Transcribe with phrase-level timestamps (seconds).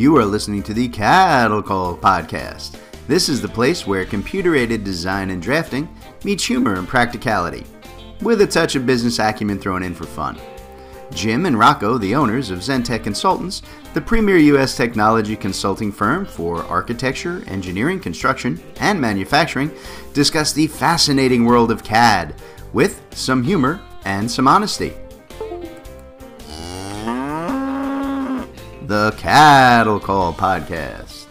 [0.00, 2.78] You are listening to the Cattle Call Podcast.
[3.06, 5.94] This is the place where computer aided design and drafting
[6.24, 7.66] meets humor and practicality,
[8.22, 10.38] with a touch of business acumen thrown in for fun.
[11.12, 13.60] Jim and Rocco, the owners of Zentek Consultants,
[13.92, 14.74] the premier U.S.
[14.74, 19.70] technology consulting firm for architecture, engineering, construction, and manufacturing,
[20.14, 22.34] discuss the fascinating world of CAD
[22.72, 24.94] with some humor and some honesty.
[28.90, 31.26] The Cattle Call Podcast.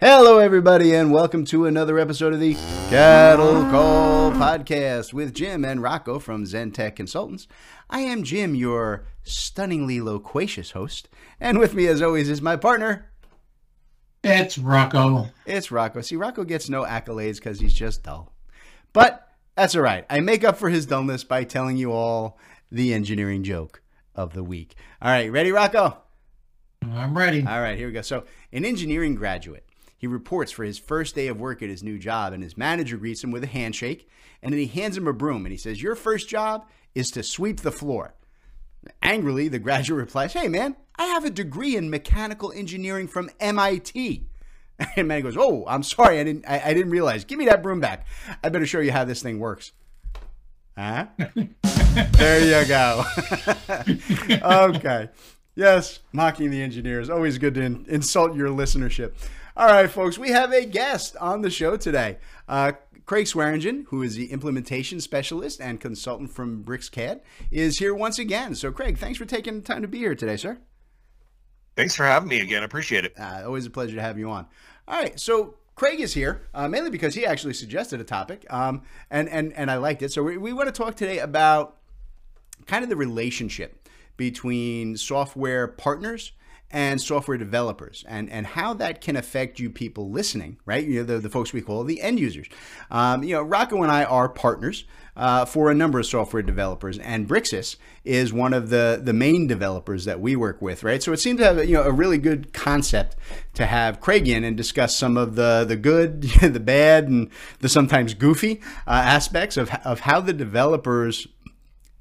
[0.00, 2.54] Hello, everybody, and welcome to another episode of the
[2.88, 7.48] Cattle Call Podcast with Jim and Rocco from Zentek Consultants.
[7.90, 11.08] I am Jim, your stunningly loquacious host,
[11.40, 13.10] and with me, as always, is my partner.
[14.22, 15.30] It's Rocco.
[15.46, 16.00] It's Rocco.
[16.02, 18.32] See, Rocco gets no accolades because he's just dull.
[18.92, 20.06] But that's all right.
[20.08, 22.38] I make up for his dullness by telling you all
[22.70, 23.82] the engineering joke
[24.18, 24.74] of the week.
[25.00, 25.96] All right, ready, Rocco?
[26.82, 27.46] I'm ready.
[27.46, 28.02] All right, here we go.
[28.02, 29.64] So, an engineering graduate.
[29.96, 32.96] He reports for his first day of work at his new job, and his manager
[32.96, 34.08] greets him with a handshake,
[34.42, 37.22] and then he hands him a broom, and he says, Your first job is to
[37.22, 38.14] sweep the floor.
[39.02, 44.26] Angrily, the graduate replies, Hey, man, I have a degree in mechanical engineering from MIT.
[44.94, 47.24] And man goes, Oh, I'm sorry, I didn't, I, I didn't realize.
[47.24, 48.06] Give me that broom back.
[48.44, 49.72] I better show you how this thing works.
[50.78, 51.06] Huh?
[52.12, 53.02] there you go.
[54.76, 55.08] okay.
[55.56, 57.10] Yes, mocking the engineers.
[57.10, 59.14] Always good to in- insult your listenership.
[59.56, 62.18] All right, folks, we have a guest on the show today.
[62.48, 62.72] Uh,
[63.06, 68.54] Craig Swearingen, who is the implementation specialist and consultant from BricsCAD, is here once again.
[68.54, 70.58] So, Craig, thanks for taking the time to be here today, sir.
[71.74, 72.62] Thanks for having me again.
[72.62, 73.14] I appreciate it.
[73.18, 74.46] Uh, always a pleasure to have you on.
[74.86, 78.82] All right, so Craig is here uh, mainly because he actually suggested a topic, um,
[79.12, 80.10] and and and I liked it.
[80.10, 81.76] So we, we want to talk today about
[82.66, 86.32] kind of the relationship between software partners
[86.70, 90.86] and software developers and, and how that can affect you people listening, right?
[90.86, 92.46] You know, the, the folks we call the end users.
[92.90, 94.84] Um, you know, Rocco and I are partners
[95.16, 99.46] uh, for a number of software developers, and Bricsys is one of the, the main
[99.46, 101.02] developers that we work with, right?
[101.02, 103.16] So it seemed to have you know a really good concept
[103.54, 107.68] to have Craig in and discuss some of the the good, the bad, and the
[107.68, 111.26] sometimes goofy uh, aspects of, of how the developers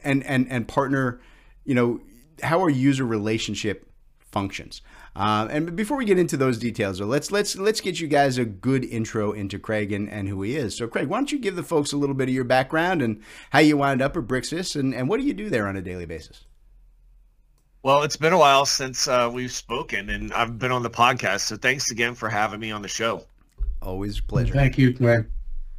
[0.03, 1.19] and and and partner,
[1.65, 2.01] you know,
[2.43, 3.86] how our user relationship
[4.37, 4.83] functions.
[5.15, 8.37] Uh, and before we get into those details, though, let's let's let's get you guys
[8.37, 10.77] a good intro into Craig and, and who he is.
[10.77, 13.23] So, Craig, why don't you give the folks a little bit of your background and
[13.49, 15.81] how you wound up at Bricsys and, and what do you do there on a
[15.81, 16.45] daily basis?
[17.81, 21.41] Well, it's been a while since uh, we've spoken, and I've been on the podcast.
[21.41, 23.25] So, thanks again for having me on the show.
[23.81, 24.53] Always a pleasure.
[24.53, 25.25] Thank you, Craig.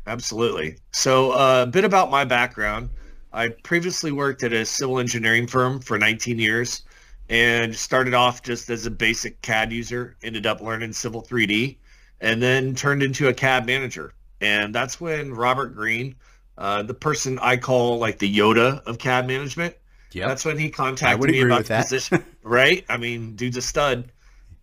[0.08, 0.78] Absolutely.
[0.90, 2.90] So, uh, a bit about my background.
[3.32, 6.82] I previously worked at a civil engineering firm for 19 years
[7.28, 11.76] and started off just as a basic CAD user, ended up learning Civil 3D,
[12.20, 14.14] and then turned into a CAD manager.
[14.40, 16.14] And that's when Robert Green,
[16.56, 19.74] uh, the person I call like the Yoda of CAD management,
[20.12, 21.82] yeah, that's when he contacted me about the that.
[21.82, 22.24] position.
[22.42, 22.84] right?
[22.88, 24.10] I mean, dude's a stud.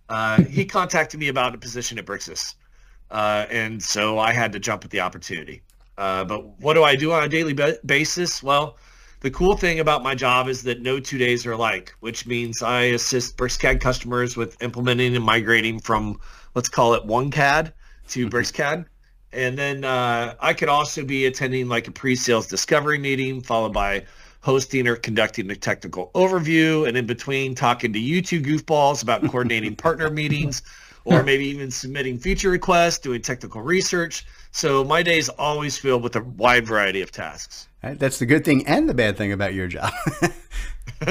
[0.10, 2.56] Uh, he contacted me about a position at Bricsys,
[3.12, 5.62] uh, and so I had to jump at the opportunity.
[5.98, 8.44] Uh, but what do I do on a daily ba- basis?
[8.44, 8.78] Well,
[9.26, 12.62] the cool thing about my job is that no two days are alike, which means
[12.62, 16.20] I assist BricsCAD customers with implementing and migrating from,
[16.54, 17.74] let's call it one CAD
[18.10, 18.86] to BricsCAD.
[19.34, 24.06] And then uh, I could also be attending like a pre-sales discovery meeting followed by
[24.42, 29.24] hosting or conducting a technical overview and in between talking to you two goofballs about
[29.24, 30.62] coordinating partner meetings
[31.04, 34.24] or maybe even submitting feature requests, doing technical research.
[34.52, 37.68] So my days always filled with a wide variety of tasks.
[37.86, 38.00] Right?
[38.00, 39.94] That's the good thing and the bad thing about your job.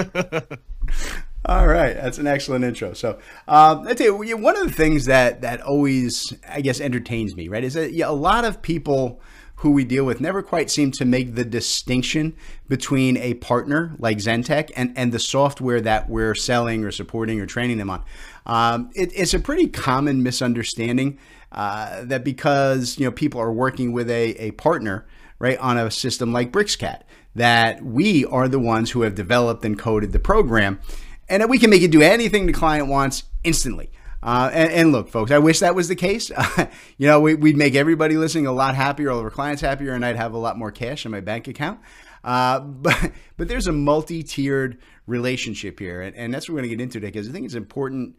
[1.47, 2.95] All right, that's an excellent intro.
[2.95, 7.37] So, um, I tell you, one of the things that that always, I guess, entertains
[7.37, 9.21] me, right, is that yeah, a lot of people
[9.57, 12.35] who we deal with never quite seem to make the distinction
[12.67, 17.47] between a partner like Zentek and, and the software that we're selling or supporting or
[17.47, 18.03] training them on.
[18.47, 21.19] Um, it, it's a pretty common misunderstanding
[21.53, 25.07] uh, that because you know people are working with a, a partner
[25.39, 27.03] right on a system like BricsCAD,
[27.35, 30.81] that we are the ones who have developed and coded the program,
[31.29, 33.91] and that we can make it do anything the client wants instantly.
[34.23, 36.31] Uh, and, and, look, folks, I wish that was the case.
[36.97, 39.93] you know, we, would make everybody listening a lot happier, all of our clients happier,
[39.93, 41.79] and I'd have a lot more cash in my bank account.
[42.25, 46.77] Uh, but but there's a multi-tiered relationship here, and, and that's what we're going to
[46.77, 48.17] get into today because I think it's important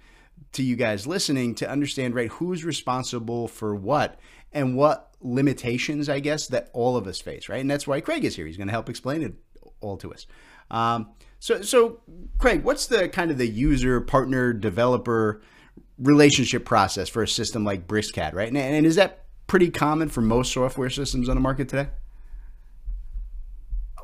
[0.55, 4.19] to you guys listening to understand right who's responsible for what
[4.51, 7.59] and what limitations, I guess, that all of us face, right?
[7.59, 8.45] And that's why Craig is here.
[8.45, 9.33] He's going to help explain it
[9.81, 10.27] all to us.
[10.71, 11.09] Um,
[11.39, 12.01] so, so
[12.37, 15.41] Craig, what's the kind of the user, partner, developer
[15.97, 18.47] relationship process for a system like BricsCAD, right?
[18.47, 21.89] And, and is that pretty common for most software systems on the market today?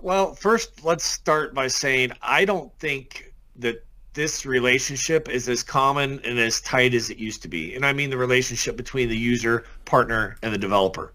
[0.01, 6.19] Well, first, let's start by saying I don't think that this relationship is as common
[6.25, 7.75] and as tight as it used to be.
[7.75, 11.13] And I mean the relationship between the user, partner, and the developer.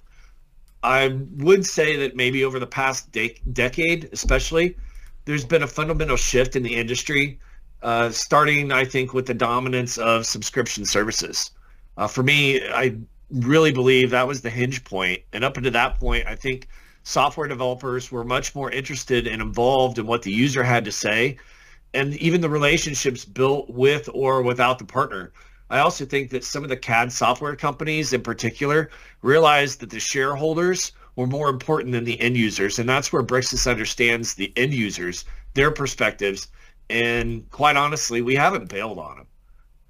[0.83, 4.77] I would say that maybe over the past de- decade, especially,
[5.25, 7.39] there's been a fundamental shift in the industry,
[7.83, 11.51] uh, starting, I think, with the dominance of subscription services.
[11.97, 12.97] Uh, for me, I
[13.31, 15.23] really believe that was the hinge point.
[15.33, 16.69] And up until that point, I think
[17.03, 21.37] software developers were much more interested and involved in what the user had to say
[21.95, 25.33] and even the relationships built with or without the partner.
[25.71, 28.91] I also think that some of the CAD software companies in particular
[29.23, 32.79] realized that the shareholders were more important than the end users.
[32.79, 35.25] And that's where Bricsys understands the end users,
[35.55, 36.49] their perspectives.
[36.89, 39.27] And quite honestly, we haven't bailed on them.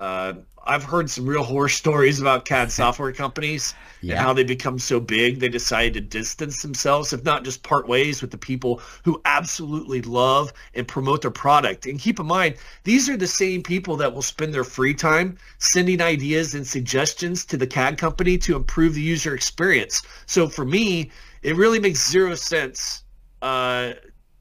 [0.00, 0.34] Uh,
[0.66, 4.14] I've heard some real horror stories about CAD software companies yeah.
[4.14, 7.86] and how they become so big they decide to distance themselves, if not just part
[7.88, 11.86] ways with the people who absolutely love and promote their product.
[11.86, 15.38] And keep in mind, these are the same people that will spend their free time
[15.58, 20.02] sending ideas and suggestions to the CAD company to improve the user experience.
[20.26, 21.12] So for me,
[21.42, 23.04] it really makes zero sense
[23.40, 23.92] uh,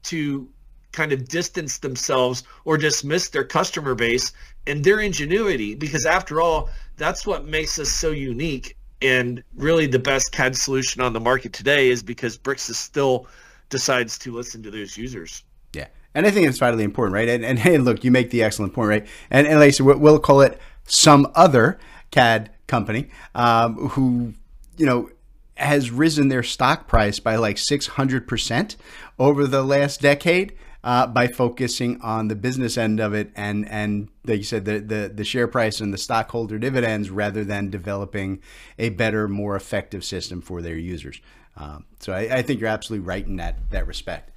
[0.04, 0.48] to
[0.90, 4.32] kind of distance themselves or dismiss their customer base
[4.66, 9.98] and their ingenuity because after all that's what makes us so unique and really the
[9.98, 13.26] best CAD solution on the market today is because Bricsys still
[13.68, 15.44] decides to listen to those users.
[15.74, 15.88] Yeah.
[16.14, 17.28] And I think it's vitally important, right?
[17.28, 19.06] And, and, and look, you make the excellent point, right?
[19.30, 21.78] And, and I we'll call it some other
[22.10, 24.34] CAD company um, who,
[24.76, 25.10] you know,
[25.56, 28.76] has risen their stock price by like 600%
[29.18, 30.54] over the last decade
[30.86, 34.78] uh, by focusing on the business end of it and and like you said the,
[34.78, 38.40] the the share price and the stockholder dividends rather than developing
[38.78, 41.20] a better, more effective system for their users.
[41.56, 44.30] Um, so I, I, think you're absolutely right in that that respect.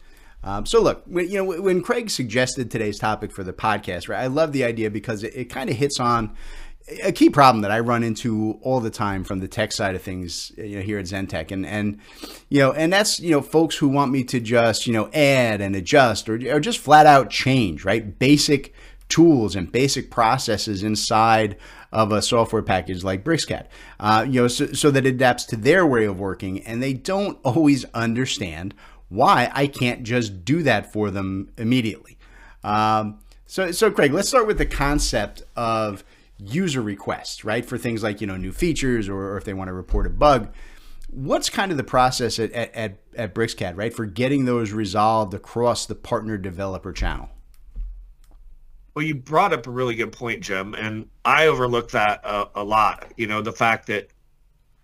[0.44, 4.24] Um, so look, when, you know, when Craig suggested today's topic for the podcast, right?
[4.24, 6.36] I love the idea because it, it kind of hits on
[7.04, 10.02] a key problem that I run into all the time from the tech side of
[10.02, 12.00] things, you know, here at Zentek, and and
[12.50, 15.62] you know, and that's you know, folks who want me to just you know add
[15.62, 18.18] and adjust or, or just flat out change, right?
[18.18, 18.74] Basic
[19.10, 21.58] tools and basic processes inside
[21.92, 23.66] of a software package like BricsCAD,
[24.00, 26.94] uh, you know, so, so that it adapts to their way of working, and they
[26.94, 28.74] don't always understand
[29.10, 32.18] why I can't just do that for them immediately.
[32.64, 36.04] Um, so, so Craig, let's start with the concept of
[36.40, 37.66] user requests, right?
[37.66, 40.10] For things like, you know, new features or, or if they want to report a
[40.10, 40.54] bug.
[41.10, 43.94] What's kind of the process at, at, at BricsCAD, right?
[43.94, 47.30] For getting those resolved across the partner developer channel?
[48.96, 52.64] Well, you brought up a really good point, Jim, and I overlook that a, a
[52.64, 53.12] lot.
[53.18, 54.10] You know, the fact that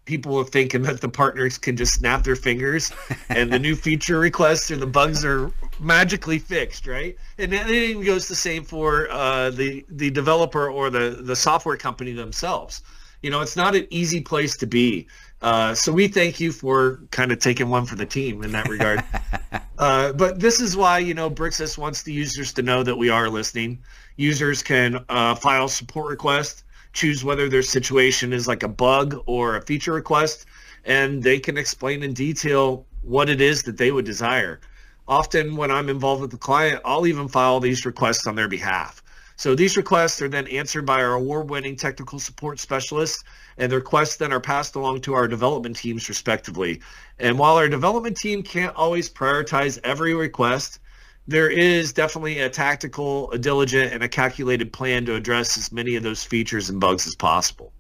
[0.06, 2.92] people are thinking that the partners can just snap their fingers
[3.30, 7.18] and the new feature requests or the bugs are magically fixed, right?
[7.38, 11.36] And then it even goes the same for uh, the the developer or the the
[11.36, 12.84] software company themselves.
[13.22, 15.08] You know, it's not an easy place to be.
[15.42, 18.68] Uh, so we thank you for kind of taking one for the team in that
[18.70, 19.04] regard.
[19.80, 23.10] uh, but this is why you know Bricsys wants the users to know that we
[23.10, 23.80] are listening.
[24.18, 26.64] Users can uh, file support requests
[26.96, 30.46] choose whether their situation is like a bug or a feature request,
[30.86, 34.60] and they can explain in detail what it is that they would desire.
[35.08, 39.04] Often when I'm involved with the client, I'll even file these requests on their behalf.
[39.36, 43.24] So these requests are then answered by our award-winning technical support specialists,
[43.58, 46.82] and the requests then are passed along to our development teams respectively.
[47.20, 50.80] And while our development team can't always prioritize every request,
[51.28, 55.96] there is definitely a tactical, a diligent, and a calculated plan to address as many
[55.96, 57.74] of those features and bugs as possible.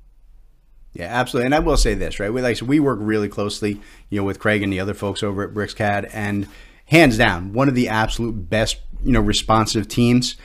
[0.93, 1.47] Yeah, absolutely.
[1.47, 2.31] And I will say this, right?
[2.31, 5.43] We like we work really closely, you know, with Craig and the other folks over
[5.43, 6.47] at BricsCAD, and
[6.85, 10.35] hands down, one of the absolute best, you know, responsive teams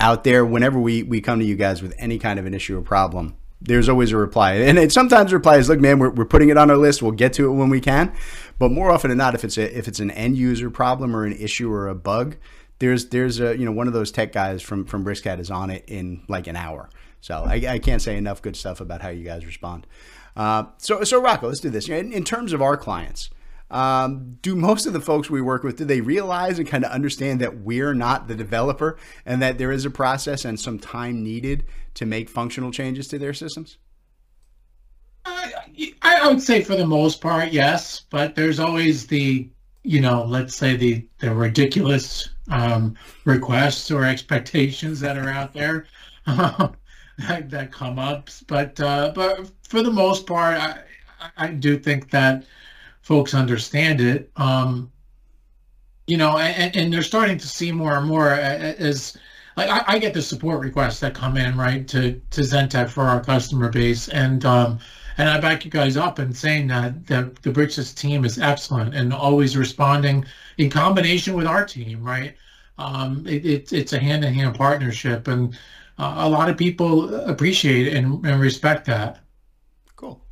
[0.00, 0.44] out there.
[0.44, 3.36] Whenever we we come to you guys with any kind of an issue or problem,
[3.60, 4.54] there's always a reply.
[4.54, 7.02] And it sometimes replies, look, man, we're, we're putting it on our list.
[7.02, 8.12] We'll get to it when we can.
[8.60, 11.24] But more often than not, if it's a, if it's an end user problem or
[11.24, 12.36] an issue or a bug,
[12.78, 15.70] there's there's a you know one of those tech guys from from BricsCAD is on
[15.70, 16.90] it in like an hour.
[17.22, 19.86] So I, I can't say enough good stuff about how you guys respond.
[20.36, 21.88] Uh, so so Rocco, let's do this.
[21.88, 23.30] In, in terms of our clients,
[23.70, 26.90] um, do most of the folks we work with do they realize and kind of
[26.90, 31.22] understand that we're not the developer and that there is a process and some time
[31.22, 31.64] needed
[31.94, 33.78] to make functional changes to their systems?
[36.02, 39.48] I, would say for the most part, yes, but there's always the
[39.82, 45.86] you know, let's say the the ridiculous um, requests or expectations that are out there
[46.26, 46.74] that,
[47.50, 48.28] that come up.
[48.46, 50.80] But uh, but for the most part, I
[51.36, 52.44] I do think that
[53.02, 54.30] folks understand it.
[54.36, 54.92] Um,
[56.06, 59.16] you know, and, and they're starting to see more and more as
[59.56, 63.04] like I, I, get the support requests that come in right to to Zentek for
[63.04, 64.80] our customer base, and um,
[65.20, 68.94] and I back you guys up in saying that that the Bricsys team is excellent
[68.94, 70.24] and always responding
[70.56, 72.34] in combination with our team, right?
[72.78, 75.54] Um, it, it, it's a hand-in-hand partnership, and
[75.98, 79.20] uh, a lot of people appreciate and, and respect that.
[79.96, 80.22] Cool.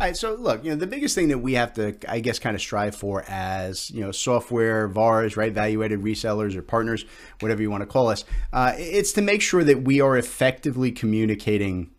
[0.00, 2.38] All right, so look, you know, the biggest thing that we have to, I guess,
[2.38, 7.04] kind of strive for as, you know, software VARs, right, value-added resellers or partners,
[7.40, 10.92] whatever you want to call us, uh, it's to make sure that we are effectively
[10.92, 11.90] communicating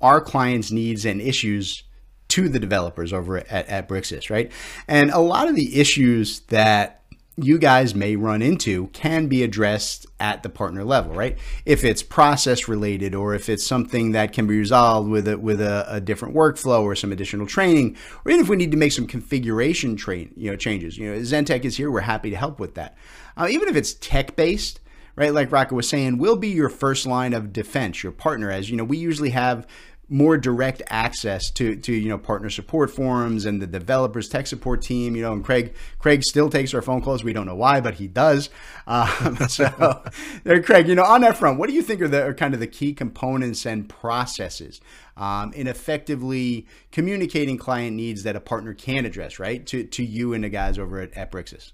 [0.00, 1.84] our clients' needs and issues
[2.28, 4.50] to the developers over at, at Bricsys, right?
[4.88, 7.02] And a lot of the issues that
[7.38, 11.36] you guys may run into can be addressed at the partner level, right?
[11.66, 15.60] If it's process related or if it's something that can be resolved with a, with
[15.60, 18.92] a, a different workflow or some additional training, or even if we need to make
[18.92, 20.96] some configuration train, you know, changes.
[20.96, 21.90] You know, Zentek is here.
[21.90, 22.96] We're happy to help with that.
[23.36, 24.80] Uh, even if it's tech based,
[25.16, 25.32] right?
[25.32, 28.50] Like Rocco was saying, we'll be your first line of defense, your partner.
[28.50, 29.66] As you know, we usually have
[30.08, 34.80] more direct access to to you know partner support forums and the developers tech support
[34.80, 37.80] team you know and craig craig still takes our phone calls we don't know why
[37.80, 38.48] but he does
[38.86, 40.04] um, so
[40.44, 42.54] there craig you know on that front what do you think are the are kind
[42.54, 44.80] of the key components and processes
[45.16, 50.34] um, in effectively communicating client needs that a partner can address right to to you
[50.34, 51.72] and the guys over at, at bricsys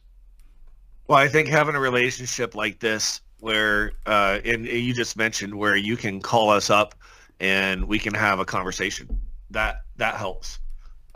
[1.06, 5.74] well i think having a relationship like this where uh, and you just mentioned where
[5.74, 6.94] you can call us up
[7.40, 9.20] and we can have a conversation.
[9.50, 10.60] That that helps.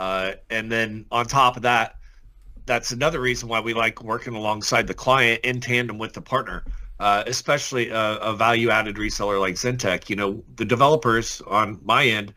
[0.01, 1.95] Uh, and then on top of that,
[2.67, 6.65] that's another reason why we like working alongside the client in tandem with the partner,
[6.99, 10.11] uh, especially a, a value-added reseller like Zentek.
[10.11, 12.35] You know, the developers on my end,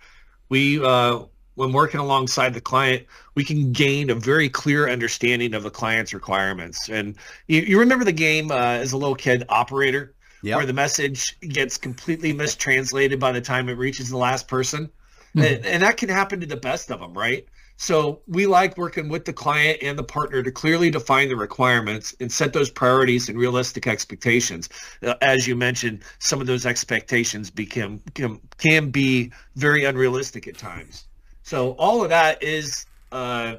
[0.50, 1.24] we uh,
[1.60, 6.14] when working alongside the client, we can gain a very clear understanding of the client's
[6.14, 6.90] requirements.
[6.90, 7.16] And
[7.48, 10.14] you, you remember the game uh, as a little kid, Operator?
[10.42, 10.58] yep.
[10.58, 14.88] where the message gets completely mistranslated by the time it reaches the last person.
[15.36, 15.42] Mm-hmm.
[15.42, 17.48] And, and that can happen to the best of them, right?
[17.78, 22.14] So we like working with the client and the partner to clearly define the requirements
[22.20, 24.68] and set those priorities and realistic expectations.
[25.02, 30.58] Uh, as you mentioned, some of those expectations become can, can be very unrealistic at
[30.58, 31.06] times.
[31.50, 33.56] So all of that is uh,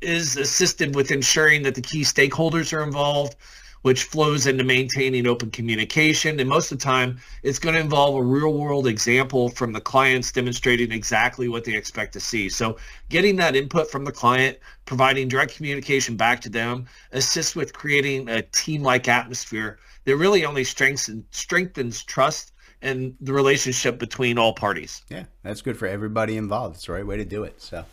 [0.00, 3.34] is assisted with ensuring that the key stakeholders are involved,
[3.82, 6.38] which flows into maintaining open communication.
[6.38, 9.80] And most of the time, it's going to involve a real world example from the
[9.80, 12.48] clients demonstrating exactly what they expect to see.
[12.48, 12.76] So
[13.08, 18.28] getting that input from the client, providing direct communication back to them, assists with creating
[18.28, 22.52] a team-like atmosphere that really only strengthens, strengthens trust
[22.84, 25.02] and the relationship between all parties.
[25.08, 26.76] Yeah, that's good for everybody involved.
[26.76, 27.60] It's the right way to do it.
[27.60, 27.84] So.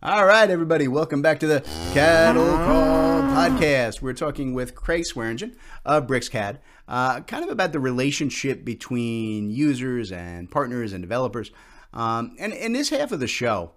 [0.03, 1.61] All right, everybody, welcome back to the
[1.93, 4.03] Cattle Call Podcast.
[4.03, 10.13] We're talking with Craig Swearingen of BricsCAD, uh, kind of about the relationship between users
[10.13, 11.51] and partners and developers.
[11.95, 13.73] Um, and in this half of the show,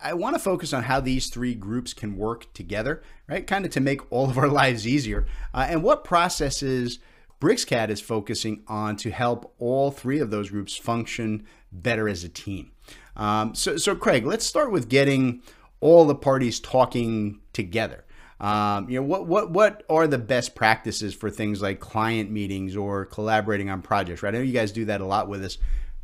[0.00, 3.44] I want to focus on how these three groups can work together, right?
[3.44, 7.00] Kind of to make all of our lives easier, uh, and what processes
[7.40, 12.28] BricsCAD is focusing on to help all three of those groups function better as a
[12.28, 12.70] team.
[13.16, 15.42] Um, so, so Craig, let's start with getting
[15.80, 18.04] all the parties talking together.
[18.44, 22.76] Um, you know, what what what are the best practices for things like client meetings
[22.76, 24.22] or collaborating on projects?
[24.22, 25.56] Right, I know you guys do that a lot with us.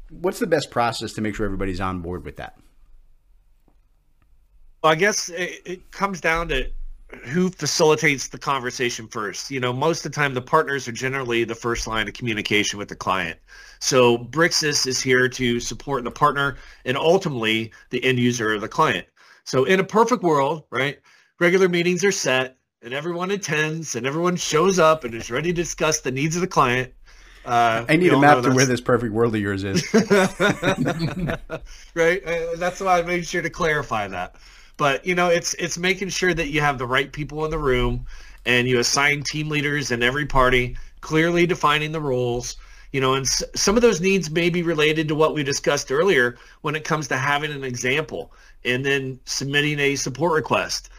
[0.09, 2.59] What's the best process to make sure everybody's on board with that?
[4.83, 6.71] Well, I guess it, it comes down to
[7.25, 9.51] who facilitates the conversation first.
[9.51, 12.79] You know, most of the time the partners are generally the first line of communication
[12.79, 13.39] with the client.
[13.81, 16.57] So Bricsys is here to support the partner
[16.87, 19.07] and ultimately the end user or the client.
[19.45, 20.99] So in a perfect world, right,
[21.41, 25.55] regular meetings are set and everyone attends and everyone shows up and is ready to
[25.55, 26.93] discuss the needs of the client.
[27.45, 29.83] Uh, I need a map to where this perfect world of yours is.
[31.95, 32.23] right.
[32.25, 34.37] Uh, that's why I made sure to clarify that.
[34.77, 37.59] But you know, it's it's making sure that you have the right people in the
[37.59, 38.07] room,
[38.45, 42.57] and you assign team leaders in every party, clearly defining the roles.
[42.93, 45.91] You know, and s- some of those needs may be related to what we discussed
[45.91, 50.91] earlier when it comes to having an example and then submitting a support request.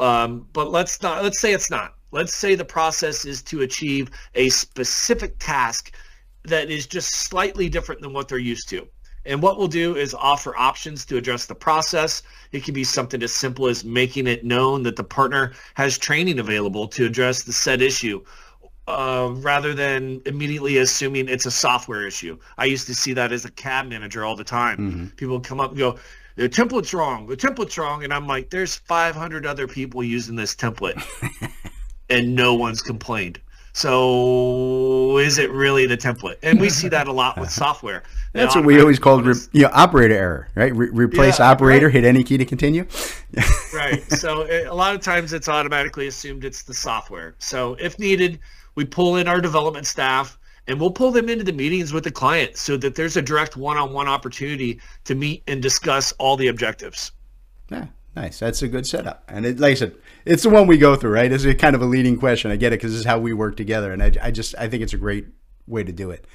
[0.00, 1.94] Um, but let's not let's say it's not.
[2.12, 5.92] Let's say the process is to achieve a specific task
[6.44, 8.88] that is just slightly different than what they're used to.
[9.26, 12.22] And what we'll do is offer options to address the process.
[12.52, 16.38] It can be something as simple as making it known that the partner has training
[16.38, 18.24] available to address the said issue.
[18.88, 22.36] Uh, rather than immediately assuming it's a software issue.
[22.58, 24.78] I used to see that as a CAD manager all the time.
[24.78, 25.06] Mm-hmm.
[25.16, 25.96] People would come up and go,
[26.40, 28.02] the template's wrong, the template's wrong.
[28.02, 31.02] And I'm like, there's 500 other people using this template
[32.08, 33.38] and no one's complained.
[33.74, 36.36] So is it really the template?
[36.42, 38.04] And we see that a lot with software.
[38.32, 40.74] That's what we always called, re- you know, operator error, right?
[40.74, 41.96] Re- replace yeah, operator, right.
[41.96, 42.86] hit any key to continue.
[43.74, 44.02] right.
[44.10, 47.34] So it, a lot of times it's automatically assumed it's the software.
[47.38, 48.40] So if needed,
[48.76, 52.10] we pull in our development staff and we'll pull them into the meetings with the
[52.10, 57.12] client so that there's a direct one-on-one opportunity to meet and discuss all the objectives.
[57.70, 58.38] Yeah, nice.
[58.38, 59.24] That's a good setup.
[59.28, 61.30] And it, like I said, it's the one we go through, right?
[61.30, 62.50] It's a kind of a leading question.
[62.50, 64.68] I get it because this is how we work together, and I, I just I
[64.68, 65.26] think it's a great
[65.66, 66.26] way to do it.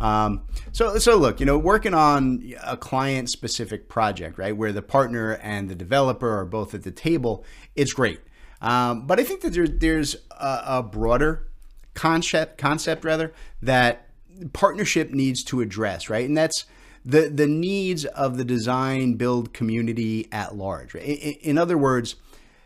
[0.00, 4.82] Um, so, so look, you know, working on a client specific project, right, where the
[4.82, 7.44] partner and the developer are both at the table,
[7.76, 8.20] it's great.
[8.62, 11.49] Um, but I think that there, there's a, a broader
[11.94, 14.08] concept, concept rather, that
[14.52, 16.64] partnership needs to address, right, and that's
[17.04, 20.94] the the needs of the design build community at large.
[20.94, 22.16] In, in other words,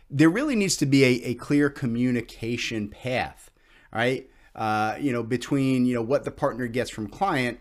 [0.09, 3.51] there really needs to be a, a clear communication path,
[3.93, 4.29] right?
[4.55, 7.59] Uh, you know, between you know what the partner gets from client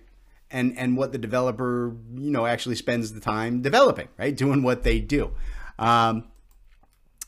[0.51, 4.37] and and what the developer you know actually spends the time developing, right?
[4.37, 5.33] Doing what they do.
[5.79, 6.29] Um,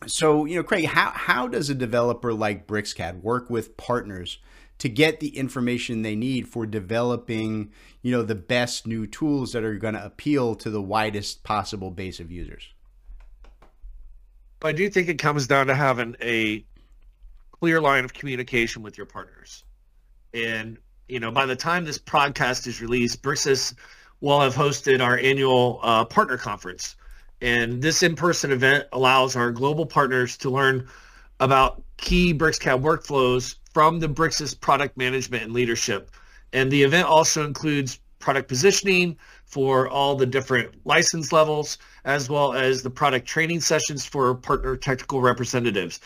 [0.07, 4.39] so you know, Craig, how how does a developer like BricsCAD work with partners
[4.79, 7.71] to get the information they need for developing
[8.03, 11.91] you know the best new tools that are going to appeal to the widest possible
[11.91, 12.69] base of users?
[14.63, 16.65] I do think it comes down to having a
[17.61, 19.65] clear line of communication with your partners.
[20.35, 20.79] And,
[21.09, 23.75] you know, by the time this podcast is released, Bricsys
[24.21, 26.97] will have hosted our annual uh, partner conference.
[27.41, 30.89] And this in-person event allows our global partners to learn
[31.41, 36.11] about key BricsCAD workflows from the Bricsys product management and leadership.
[36.53, 42.55] And the event also includes product positioning for all the different license levels, as well
[42.55, 46.01] as the product training sessions for partner technical representatives.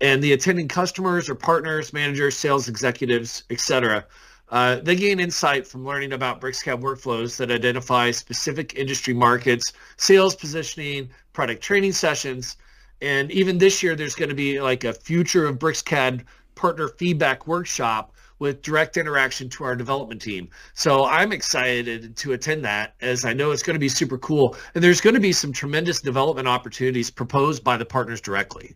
[0.00, 4.06] And the attending customers or partners, managers, sales executives, etc.
[4.50, 10.34] Uh, they gain insight from learning about BricsCAD workflows that identify specific industry markets, sales
[10.34, 12.56] positioning, product training sessions,
[13.00, 17.46] and even this year there's going to be like a future of BricsCAD partner feedback
[17.46, 20.48] workshop with direct interaction to our development team.
[20.74, 24.56] So I'm excited to attend that as I know it's going to be super cool.
[24.74, 28.74] And there's going to be some tremendous development opportunities proposed by the partners directly.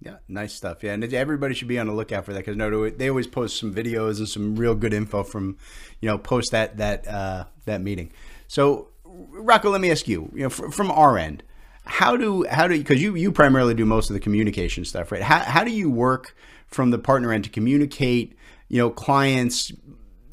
[0.00, 0.82] Yeah, nice stuff.
[0.82, 3.58] Yeah, and everybody should be on the lookout for that because no, they always post
[3.58, 5.58] some videos and some real good info from,
[6.00, 8.10] you know, post that that uh, that meeting.
[8.48, 11.42] So, Rocco, let me ask you, you know, from our end,
[11.84, 15.22] how do how do because you you primarily do most of the communication stuff, right?
[15.22, 16.34] How how do you work
[16.66, 18.36] from the partner end to communicate
[18.70, 19.72] you know, clients,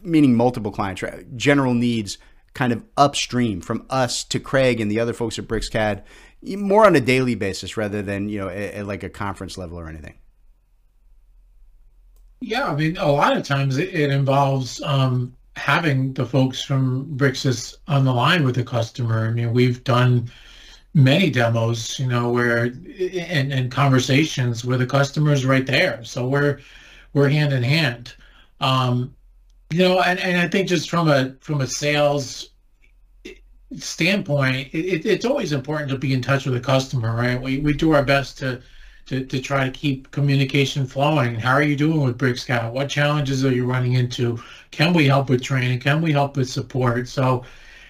[0.03, 1.35] meaning multiple clients, right?
[1.35, 2.17] general needs
[2.53, 6.03] kind of upstream from us to Craig and the other folks at BricsCAD
[6.41, 9.87] more on a daily basis rather than, you know, at, like a conference level or
[9.87, 10.15] anything?
[12.39, 17.05] Yeah, I mean, a lot of times it, it involves um, having the folks from
[17.17, 19.27] Bricsys on the line with the customer.
[19.27, 20.29] I mean, we've done
[20.93, 26.03] many demos, you know, where and, and conversations where the customer's right there.
[26.03, 26.59] So we're
[27.13, 28.13] we're hand in hand.
[28.59, 29.15] Um,
[29.71, 32.49] you know, and, and I think just from a from a sales
[33.75, 37.41] standpoint, it, it's always important to be in touch with the customer, right?
[37.41, 38.61] We we do our best to
[39.07, 41.35] to, to try to keep communication flowing.
[41.35, 42.71] How are you doing with BricsCAD?
[42.71, 44.37] What challenges are you running into?
[44.71, 45.79] Can we help with training?
[45.79, 47.07] Can we help with support?
[47.07, 47.45] So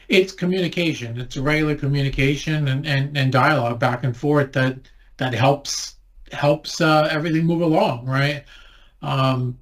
[0.09, 1.19] it's communication.
[1.19, 4.77] It's regular communication and, and, and dialogue back and forth that
[5.17, 5.95] that helps
[6.31, 8.43] helps uh, everything move along, right?
[9.01, 9.57] Um,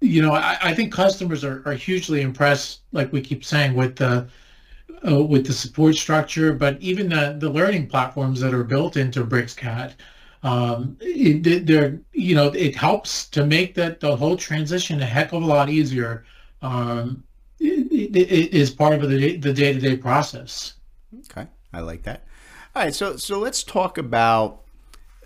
[0.00, 3.96] you know, I, I think customers are, are hugely impressed, like we keep saying, with
[3.96, 4.28] the
[5.06, 9.24] uh, with the support structure, but even the, the learning platforms that are built into
[9.24, 9.94] BricsCAD,
[10.42, 15.32] um, it, they're you know it helps to make that the whole transition a heck
[15.32, 16.24] of a lot easier.
[16.60, 17.24] Um,
[17.60, 20.74] it, it is part of the the day to day process.
[21.30, 22.24] Okay, I like that.
[22.76, 24.63] All right, so so let's talk about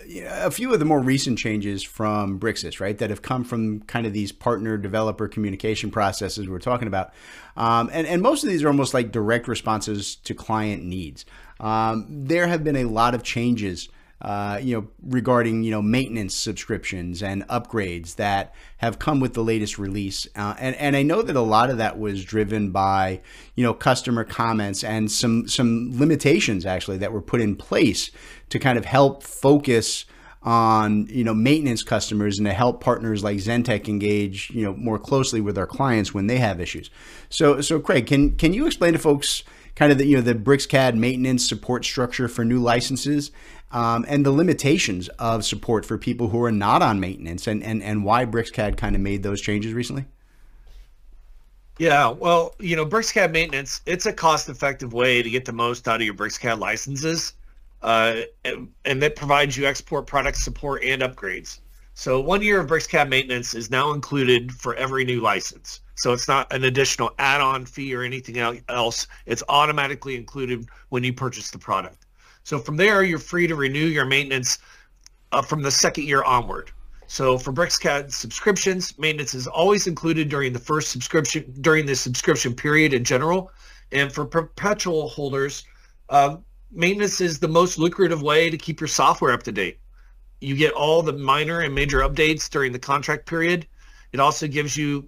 [0.06, 4.06] a few of the more recent changes from Bricsys, right, that have come from kind
[4.06, 7.12] of these partner developer communication processes we're talking about.
[7.56, 11.24] Um, and, and most of these are almost like direct responses to client needs.
[11.60, 13.88] Um, there have been a lot of changes
[14.20, 19.44] uh, you know, regarding you know maintenance subscriptions and upgrades that have come with the
[19.44, 23.20] latest release, uh, and and I know that a lot of that was driven by
[23.54, 28.10] you know customer comments and some some limitations actually that were put in place
[28.48, 30.04] to kind of help focus
[30.42, 34.98] on you know maintenance customers and to help partners like Zentek engage you know more
[34.98, 36.90] closely with our clients when they have issues.
[37.28, 39.44] So so Craig, can can you explain to folks
[39.78, 43.30] kind of the you know the BricsCAD maintenance support structure for new licenses
[43.70, 47.82] um, and the limitations of support for people who are not on maintenance and, and,
[47.82, 50.06] and why BricsCAD kind of made those changes recently?
[51.78, 56.00] Yeah, well, you know, BricsCAD maintenance, it's a cost-effective way to get the most out
[56.00, 57.34] of your BricsCAD licenses.
[57.80, 61.60] Uh, and, and that provides you export product support and upgrades.
[61.94, 65.80] So one year of BricsCAD maintenance is now included for every new license.
[65.94, 69.06] So it's not an additional add-on fee or anything else.
[69.26, 72.06] It's automatically included when you purchase the product.
[72.48, 74.56] So from there, you're free to renew your maintenance
[75.32, 76.70] uh, from the second year onward.
[77.06, 82.54] So for BricsCAD subscriptions, maintenance is always included during the first subscription during the subscription
[82.54, 83.52] period in general.
[83.92, 85.64] And for perpetual holders,
[86.08, 86.38] uh,
[86.72, 89.78] maintenance is the most lucrative way to keep your software up to date.
[90.40, 93.66] You get all the minor and major updates during the contract period.
[94.14, 95.06] It also gives you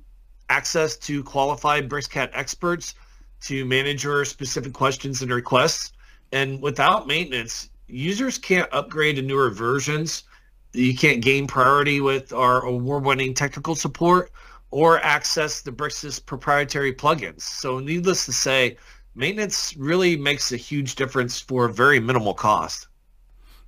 [0.51, 2.97] access to qualified BricsCAD experts
[3.45, 5.95] to manage your specific questions and requests.
[6.33, 10.25] And without maintenance, users can't upgrade to newer versions.
[10.73, 14.31] You can't gain priority with our award-winning technical support
[14.71, 17.43] or access the Bricsys proprietary plugins.
[17.43, 18.77] So needless to say,
[19.17, 22.87] maintenance really makes a huge difference for very minimal cost.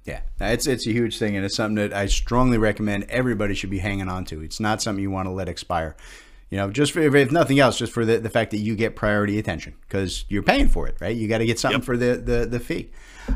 [0.04, 3.70] Yeah, it's it's a huge thing, and it's something that I strongly recommend everybody should
[3.70, 4.42] be hanging on to.
[4.42, 5.96] It's not something you want to let expire
[6.52, 8.94] you know, just for, if nothing else, just for the, the fact that you get
[8.94, 11.16] priority attention because you're paying for it, right?
[11.16, 11.86] You got to get something yep.
[11.86, 12.90] for the, the, the fee.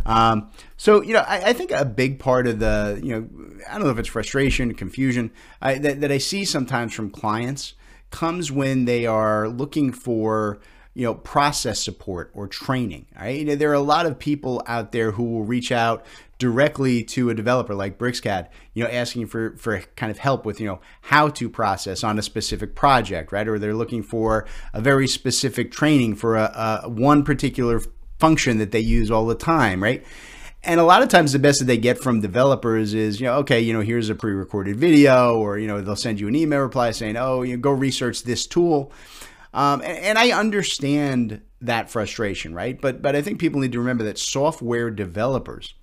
[0.05, 3.27] Um, so, you know, I, I, think a big part of the, you know,
[3.71, 5.31] I don't know if it's frustration, confusion
[5.63, 7.73] I, that, that I see sometimes from clients
[8.11, 10.59] comes when they are looking for,
[10.93, 13.07] you know, process support or training.
[13.19, 13.39] Right?
[13.39, 16.05] You know, there are a lot of people out there who will reach out
[16.39, 20.61] directly to a developer like BricsCAD, you know, asking for, for kind of help with,
[20.61, 23.49] you know, how to process on a specific project, right?
[23.49, 27.81] Or they're looking for a very specific training for a, a one particular
[28.19, 30.05] function that they use all the time, right?
[30.63, 33.35] And a lot of times the best that they get from developers is, you know,
[33.37, 36.61] okay, you know, here's a pre-recorded video or, you know, they'll send you an email
[36.61, 38.93] reply saying, oh, you know, go research this tool.
[39.55, 42.79] Um, and, and I understand that frustration, right?
[42.81, 45.75] But but I think people need to remember that software developers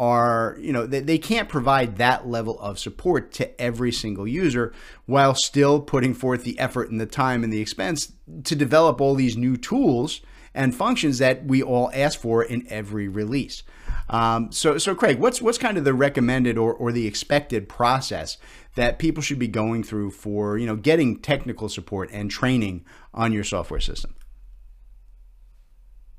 [0.00, 4.72] are, you know, they, they can't provide that level of support to every single user
[5.04, 8.10] while still putting forth the effort and the time and the expense
[8.44, 10.22] to develop all these new tools
[10.54, 13.62] and functions that we all ask for in every release.
[14.08, 18.38] Um, so, so Craig, what's what's kind of the recommended or, or the expected process
[18.76, 23.32] that people should be going through for you know getting technical support and training on
[23.32, 24.14] your software system?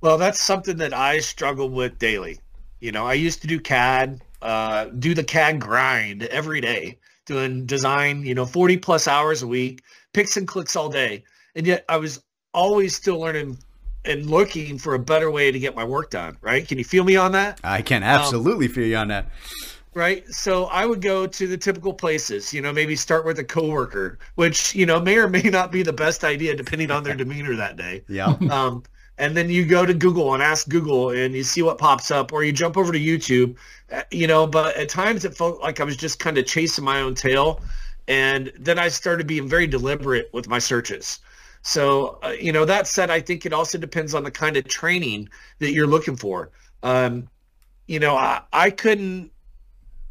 [0.02, 2.40] Well, that's something that I struggle with daily.
[2.82, 7.66] You know, I used to do CAD, uh, do the CAD grind every day, doing
[7.66, 11.24] design, you know, 40 plus hours a week, picks and clicks all day.
[11.56, 13.58] And yet I was always still learning
[14.04, 16.68] and looking for a better way to get my work done, right?
[16.68, 17.60] Can you feel me on that?
[17.64, 19.30] I can absolutely um, feel you on that.
[19.94, 20.28] Right.
[20.30, 24.18] So I would go to the typical places, you know, maybe start with a coworker,
[24.36, 27.56] which, you know, may or may not be the best idea depending on their demeanor
[27.58, 28.04] that day.
[28.08, 28.36] Yeah.
[28.50, 28.84] Um,
[29.22, 32.34] and then you go to Google and ask Google and you see what pops up
[32.34, 33.56] or you jump over to YouTube,
[33.92, 36.84] uh, you know, but at times it felt like I was just kind of chasing
[36.84, 37.62] my own tail.
[38.08, 41.20] And then I started being very deliberate with my searches.
[41.62, 44.68] So, uh, you know, that said, I think it also depends on the kind of
[44.68, 45.30] training
[45.60, 46.50] that you're looking for.
[46.82, 47.30] Um,
[47.86, 49.32] you know, I, I couldn't,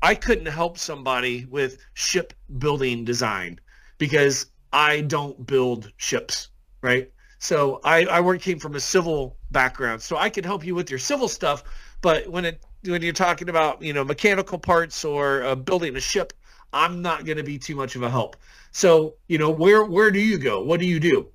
[0.03, 3.59] I couldn't help somebody with ship building design
[3.99, 7.11] because I don't build ships, right?
[7.40, 10.90] So I, I work came from a civil background, so I can help you with
[10.90, 11.64] your civil stuff.
[12.03, 16.00] But when it when you're talking about you know mechanical parts or uh, building a
[16.00, 16.35] ship,
[16.74, 18.37] I'm not going to be too much of a help.
[18.72, 20.62] So you know where where do you go?
[20.62, 21.29] What do you do?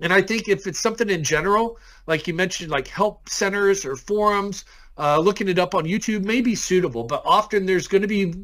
[0.00, 3.96] And I think if it's something in general, like you mentioned, like help centers or
[3.96, 4.66] forums,
[4.98, 7.04] uh, looking it up on YouTube may be suitable.
[7.04, 8.34] But often there's going to be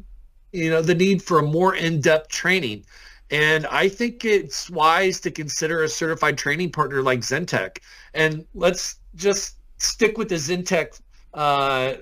[0.53, 2.83] you know the need for a more in-depth training
[3.31, 7.79] and I think it's wise to consider a certified training partner like Zentek.
[8.13, 10.99] And let's just stick with the Zentek
[11.33, 11.95] uh,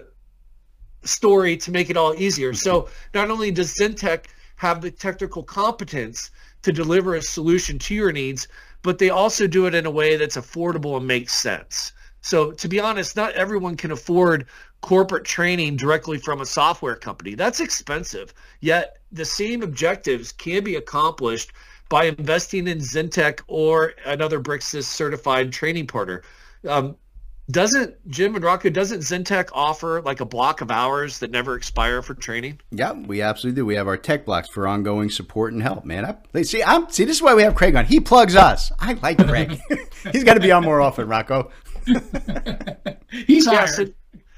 [1.03, 2.53] story to make it all easier.
[2.53, 4.25] So not only does Zentek
[4.57, 6.31] have the technical competence
[6.61, 8.47] to deliver a solution to your needs,
[8.81, 11.93] but they also do it in a way that's affordable and makes sense.
[12.21, 14.45] So to be honest, not everyone can afford
[14.83, 17.35] corporate training directly from a software company.
[17.35, 18.33] That's expensive.
[18.59, 21.53] Yet the same objectives can be accomplished
[21.87, 26.21] by investing in Zentek or another Bricsys certified training partner.
[26.67, 26.97] Um,
[27.49, 32.01] doesn't Jim and Rocco, doesn't Zentek offer like a block of hours that never expire
[32.01, 32.59] for training?
[32.71, 33.65] Yeah, we absolutely do.
[33.65, 36.17] We have our tech blocks for ongoing support and help, man.
[36.33, 37.85] I, see, I'm see this is why we have Craig on.
[37.85, 38.69] He plugs us.
[38.79, 39.61] I like Craig.
[40.11, 41.51] He's got to be on more often, Rocco.
[43.11, 43.69] He's yeah, hired.
[43.69, 43.85] So,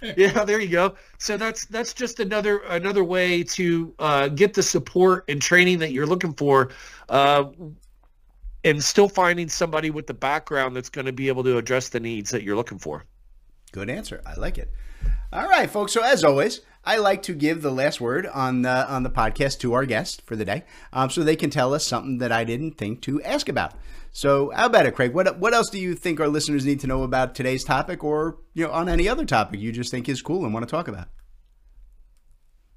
[0.17, 0.95] yeah, there you go.
[1.17, 5.91] So that's that's just another another way to uh, get the support and training that
[5.91, 6.69] you're looking for,
[7.09, 7.45] uh,
[8.63, 11.99] and still finding somebody with the background that's going to be able to address the
[11.99, 13.05] needs that you're looking for.
[13.71, 14.21] Good answer.
[14.25, 14.71] I like it.
[15.31, 15.93] All right, folks.
[15.93, 19.59] So as always, I like to give the last word on the on the podcast
[19.59, 22.43] to our guest for the day, um, so they can tell us something that I
[22.43, 23.73] didn't think to ask about.
[24.15, 25.13] So, how about it, Craig?
[25.13, 28.37] What what else do you think our listeners need to know about today's topic, or
[28.53, 30.87] you know, on any other topic you just think is cool and want to talk
[30.87, 31.09] about?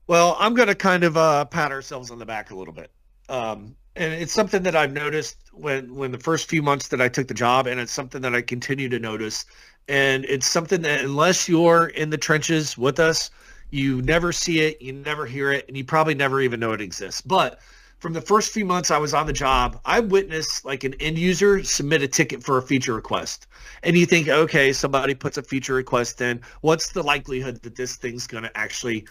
[0.08, 2.90] Well, I'm going to kind of uh, pat ourselves on the back a little bit,
[3.28, 7.08] um, and it's something that I've noticed when when the first few months that I
[7.08, 9.44] took the job, and it's something that I continue to notice,
[9.86, 13.30] and it's something that unless you're in the trenches with us,
[13.70, 16.80] you never see it, you never hear it, and you probably never even know it
[16.80, 17.20] exists.
[17.20, 17.60] But
[17.98, 21.18] from the first few months I was on the job, I witnessed like an end
[21.18, 23.46] user submit a ticket for a feature request.
[23.82, 26.40] And you think, okay, somebody puts a feature request in.
[26.60, 29.06] What's the likelihood that this thing's going to actually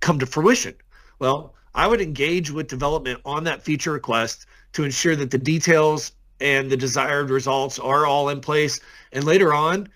[0.00, 0.74] come to fruition?
[1.18, 6.12] Well, I would engage with development on that feature request to ensure that the details
[6.40, 8.80] and the desired results are all in place.
[9.12, 9.88] And later on,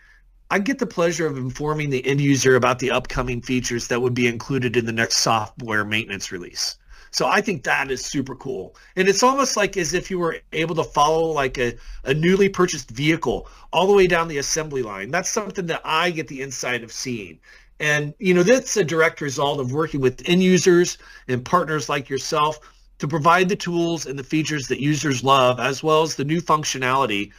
[0.51, 4.15] I get the pleasure of informing the end user about the upcoming features that would
[4.15, 6.77] be included in the next software maintenance release.
[7.13, 8.75] So I think that is super cool.
[8.97, 12.49] And it's almost like as if you were able to follow like a, a newly
[12.49, 15.11] purchased vehicle all the way down the assembly line.
[15.11, 17.39] That's something that I get the insight of seeing.
[17.79, 20.97] And, you know, that's a direct result of working with end users
[21.29, 22.61] and partners like yourself
[22.99, 26.41] to provide the tools and the features that users love, as well as the new
[26.41, 27.31] functionality.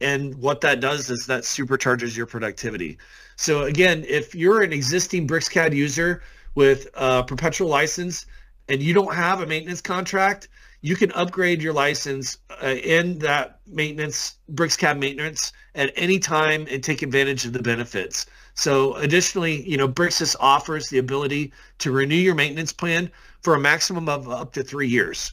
[0.00, 2.98] And what that does is that supercharges your productivity.
[3.36, 6.22] So again, if you're an existing BricsCAD user
[6.54, 8.26] with a perpetual license,
[8.68, 10.48] and you don't have a maintenance contract,
[10.82, 16.82] you can upgrade your license uh, in that maintenance, BricsCAD maintenance at any time and
[16.82, 18.26] take advantage of the benefits.
[18.54, 23.10] So additionally, you know, Bricsys offers the ability to renew your maintenance plan
[23.42, 25.32] for a maximum of up to three years.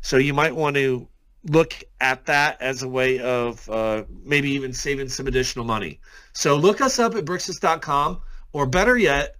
[0.00, 1.06] So you might want to
[1.50, 6.00] look at that as a way of uh, maybe even saving some additional money.
[6.32, 8.20] So look us up at Bricsys.com
[8.52, 9.36] or better yet,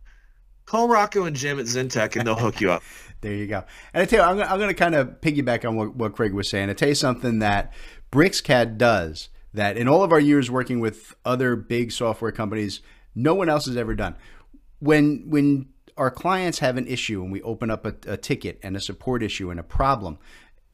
[0.67, 2.83] call Rocco and Jim at Zentek and they'll hook you up.
[3.25, 3.65] There you go.
[3.95, 6.35] And I tell you, I'm, I'm going to kind of piggyback on what, what Craig
[6.35, 6.69] was saying.
[6.69, 7.73] I tell you something that
[8.13, 12.83] BricsCAD does that in all of our years working with other big software companies,
[13.15, 14.17] no one else has ever done.
[14.79, 18.77] When when our clients have an issue and we open up a, a ticket and
[18.77, 20.19] a support issue and a problem,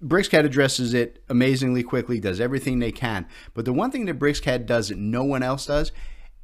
[0.05, 3.29] BricsCAD addresses it amazingly quickly, does everything they can.
[3.55, 5.93] But the one thing that BricsCAD does that no one else does,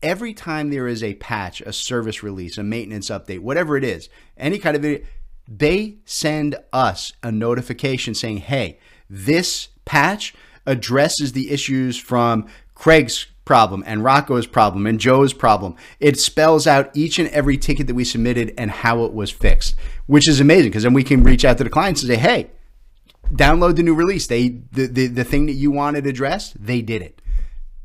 [0.02, 4.08] every time there is a patch, a service release, a maintenance update, whatever it is,
[4.36, 5.04] any kind of video,
[5.48, 8.78] they send us a notification saying, hey,
[9.08, 10.34] this patch
[10.66, 15.76] addresses the issues from Craig's problem and Rocco's problem and Joe's problem.
[16.00, 19.76] It spells out each and every ticket that we submitted and how it was fixed,
[20.06, 22.50] which is amazing because then we can reach out to the clients and say, hey,
[23.30, 24.26] download the new release.
[24.26, 27.22] They the, the, the thing that you wanted addressed, they did it.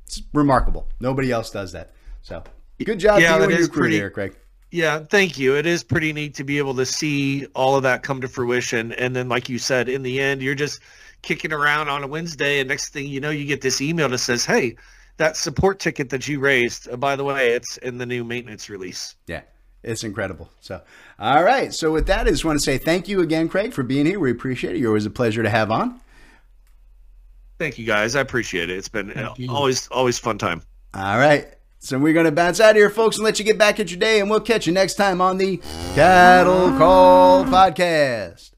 [0.07, 0.87] it's remarkable.
[0.99, 1.93] Nobody else does that.
[2.23, 2.43] So
[2.83, 4.35] good job Yeah, to you and your crew pretty- there, Craig.
[4.71, 5.57] Yeah, thank you.
[5.57, 8.93] It is pretty neat to be able to see all of that come to fruition.
[8.93, 10.79] And then, like you said, in the end, you're just
[11.21, 14.17] kicking around on a Wednesday, and next thing you know, you get this email that
[14.19, 14.77] says, "Hey,
[15.17, 18.69] that support ticket that you raised, uh, by the way, it's in the new maintenance
[18.69, 19.41] release." Yeah,
[19.83, 20.49] it's incredible.
[20.61, 20.81] So,
[21.19, 21.73] all right.
[21.73, 24.19] So with that, I just want to say thank you again, Craig, for being here.
[24.21, 24.79] We appreciate it.
[24.79, 25.99] You're always a pleasure to have on.
[27.59, 28.15] Thank you, guys.
[28.15, 28.77] I appreciate it.
[28.77, 29.51] It's been Thank you.
[29.51, 30.63] always always fun time.
[30.93, 31.53] All right.
[31.83, 33.89] So we're going to bounce out of here, folks, and let you get back at
[33.89, 35.57] your day, and we'll catch you next time on the
[35.95, 38.51] Cattle Call Podcast.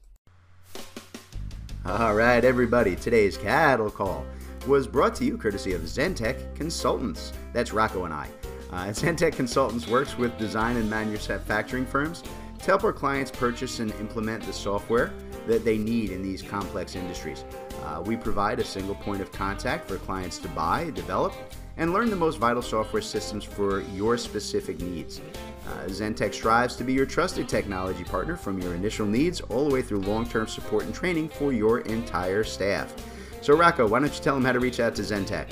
[1.86, 2.94] All right, everybody.
[2.94, 4.26] Today's Cattle Call
[4.66, 7.32] was brought to you courtesy of Zentek Consultants.
[7.54, 8.28] That's Rocco and I.
[8.70, 12.22] Uh, Zentek Consultants works with design and manufacturing firms
[12.58, 15.14] to help our clients purchase and implement the software
[15.46, 17.46] that they need in these complex industries.
[17.86, 21.32] Uh, we provide a single point of contact for clients to buy, develop,
[21.76, 25.20] and learn the most vital software systems for your specific needs.
[25.66, 29.74] Uh, Zentek strives to be your trusted technology partner from your initial needs all the
[29.74, 32.94] way through long term support and training for your entire staff.
[33.40, 35.46] So, Rocco, why don't you tell them how to reach out to Zentek?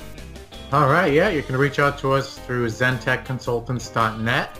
[0.72, 4.58] All right, yeah, you can reach out to us through zentekconsultants.net.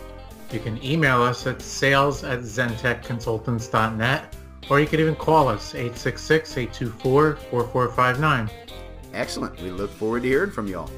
[0.51, 4.35] You can email us at sales at zentekconsultants.net,
[4.69, 8.51] or you can even call us 866-824-4459.
[9.13, 9.59] Excellent.
[9.61, 10.91] We look forward to hearing from you all.